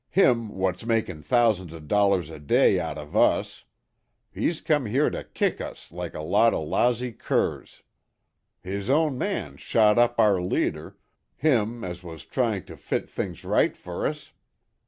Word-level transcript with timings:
Him 0.09 0.49
wot's 0.49 0.83
makin' 0.83 1.21
thousands 1.21 1.75
o' 1.75 1.79
dollars 1.79 2.31
a 2.31 2.39
day 2.39 2.79
out 2.79 2.97
of 2.97 3.15
us. 3.15 3.65
He's 4.33 4.59
come 4.59 4.87
here 4.87 5.11
to 5.11 5.23
kick 5.23 5.61
us 5.61 5.91
like 5.91 6.15
a 6.15 6.21
lot 6.23 6.55
o' 6.55 6.63
lousy 6.63 7.11
curs. 7.11 7.83
His 8.63 8.89
own 8.89 9.15
man 9.19 9.57
shot 9.57 9.99
up 9.99 10.19
our 10.19 10.41
leader, 10.41 10.97
him 11.35 11.83
as 11.83 12.01
was 12.01 12.25
trying 12.25 12.65
to 12.65 12.77
fit 12.77 13.11
things 13.11 13.45
right 13.45 13.77
fer 13.77 14.07
us. 14.07 14.31